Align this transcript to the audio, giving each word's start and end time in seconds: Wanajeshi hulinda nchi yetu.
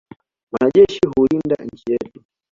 Wanajeshi 0.51 0.99
hulinda 1.15 1.55
nchi 1.65 1.83
yetu. 1.89 2.23